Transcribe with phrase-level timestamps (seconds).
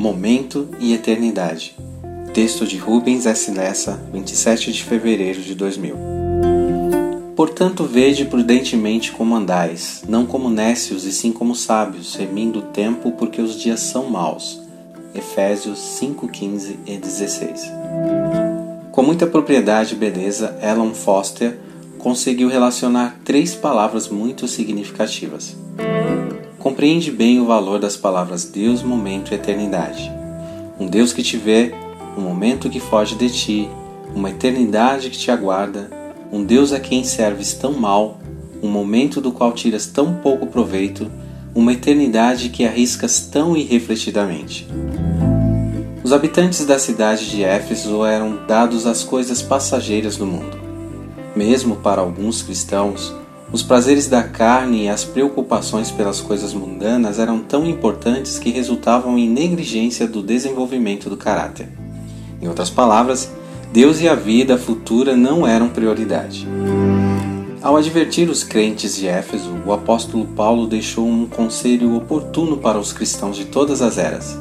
[0.00, 1.76] Momento e Eternidade.
[2.32, 3.50] Texto de Rubens S.
[3.50, 5.94] Lessa, 27 de fevereiro de 2000.
[7.36, 13.12] Portanto, vede prudentemente como andais, não como nécios e sim como sábios, remindo o tempo,
[13.12, 14.62] porque os dias são maus.
[15.14, 17.70] Efésios 5, 15 e 16.
[18.92, 21.58] Com muita propriedade e beleza, Ellen Foster
[21.98, 25.54] conseguiu relacionar três palavras muito significativas.
[26.80, 30.10] Compreende bem o valor das palavras Deus, momento e eternidade.
[30.78, 31.74] Um Deus que te vê,
[32.16, 33.68] um momento que foge de ti,
[34.14, 35.90] uma eternidade que te aguarda,
[36.32, 38.18] um Deus a quem serves tão mal,
[38.62, 41.12] um momento do qual tiras tão pouco proveito,
[41.54, 44.66] uma eternidade que arriscas tão irrefletidamente.
[46.02, 50.58] Os habitantes da cidade de Éfeso eram dados às coisas passageiras do mundo.
[51.36, 53.19] Mesmo para alguns cristãos,
[53.52, 59.18] os prazeres da carne e as preocupações pelas coisas mundanas eram tão importantes que resultavam
[59.18, 61.68] em negligência do desenvolvimento do caráter.
[62.40, 63.30] Em outras palavras,
[63.72, 66.46] Deus e a vida futura não eram prioridade.
[67.62, 72.92] Ao advertir os crentes de Éfeso, o apóstolo Paulo deixou um conselho oportuno para os
[72.92, 74.38] cristãos de todas as eras.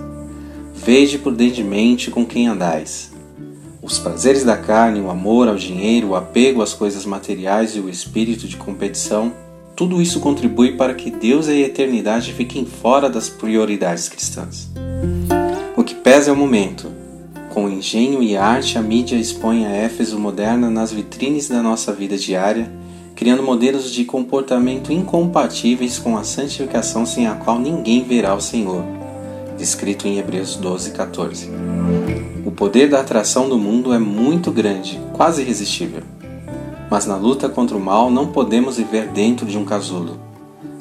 [0.74, 3.12] Vede prudentemente com quem andais,
[3.90, 7.90] os prazeres da carne, o amor ao dinheiro, o apego às coisas materiais e o
[7.90, 9.34] espírito de competição,
[9.76, 14.70] tudo isso contribui para que Deus e a eternidade fiquem fora das prioridades cristãs.
[15.76, 16.92] O que pesa é o momento.
[17.50, 22.16] Com engenho e arte, a mídia expõe a Éfeso moderna nas vitrines da nossa vida
[22.16, 22.72] diária,
[23.16, 28.84] criando modelos de comportamento incompatíveis com a santificação sem a qual ninguém verá o Senhor.
[29.58, 31.50] Descrito em Hebreus 12, 14.
[32.60, 36.04] Poder da atração do mundo é muito grande, quase irresistível.
[36.92, 40.20] Mas na luta contra o mal não podemos viver dentro de um casulo.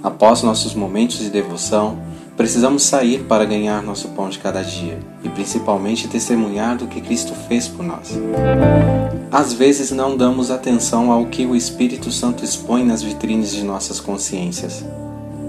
[0.03, 1.97] Após nossos momentos de devoção,
[2.37, 7.33] precisamos sair para ganhar nosso pão de cada dia e principalmente testemunhar do que Cristo
[7.47, 8.19] fez por nós.
[9.31, 14.00] Às vezes não damos atenção ao que o Espírito Santo expõe nas vitrines de nossas
[14.00, 14.84] consciências.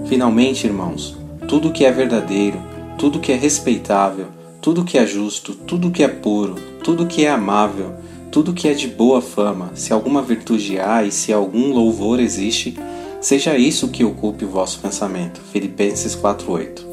[0.06, 1.16] Finalmente, irmãos,
[1.48, 2.60] tudo que é verdadeiro,
[2.96, 4.28] tudo que é respeitável,
[4.60, 6.54] tudo que é justo, tudo que é puro,
[6.84, 7.94] tudo que é amável,
[8.30, 12.78] tudo que é de boa fama, se alguma virtude há e se algum louvor existe,
[13.22, 15.40] seja isso que ocupe o vosso pensamento.
[15.50, 16.84] Filipenses 4:8.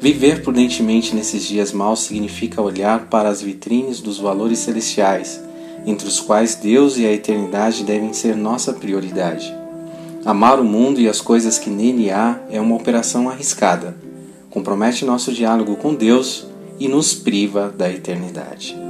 [0.00, 5.42] Viver prudentemente nesses dias maus significa olhar para as vitrines dos valores celestiais,
[5.84, 9.52] entre os quais Deus e a eternidade devem ser nossa prioridade.
[10.24, 13.96] Amar o mundo e as coisas que nele há é uma operação arriscada.
[14.48, 16.49] Compromete nosso diálogo com Deus
[16.80, 18.89] e nos priva da eternidade.